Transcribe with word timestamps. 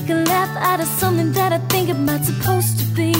make 0.00 0.10
a 0.10 0.14
laugh 0.30 0.56
out 0.58 0.80
of 0.80 0.86
something 0.86 1.32
that 1.32 1.52
I 1.52 1.58
think 1.70 1.88
it 1.88 1.98
might 2.08 2.24
supposed 2.24 2.78
to 2.80 2.86
be. 2.98 3.12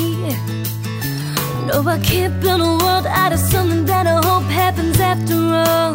No, 1.66 1.76
I 1.86 1.98
can't 2.10 2.41
build 2.41 2.60
a 2.60 2.72
world 2.84 3.06
out 3.06 3.32
of 3.32 3.41
something 3.41 3.84
that 3.86 4.06
I 4.06 4.16
hope 4.28 4.48
happens 4.62 4.98
after 5.00 5.38
all. 5.64 5.94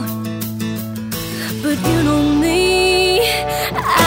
But 1.63 1.77
you 1.87 1.97
know 2.07 2.23
me, 2.43 3.21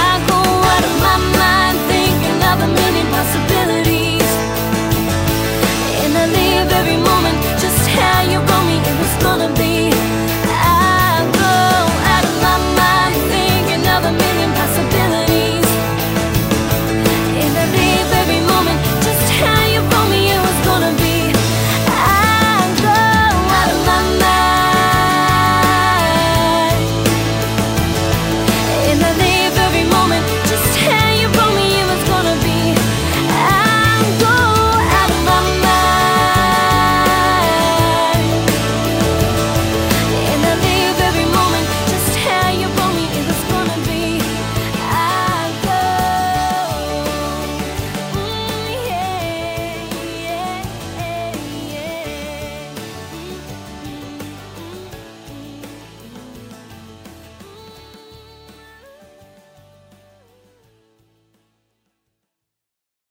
I 0.05 0.11
go 0.31 0.41
out 0.75 0.85
of 0.89 0.95
my 1.07 1.19
mind 1.41 1.77
thinking 1.91 2.39
of 2.51 2.57
a 2.67 2.69
million 2.79 3.07
possibilities. 3.17 4.31
And 6.03 6.13
I 6.23 6.27
live 6.39 6.69
every 6.81 7.01
moment 7.11 7.39
just 7.63 7.83
how 7.97 8.21
you 8.33 8.41
roll. 8.41 8.56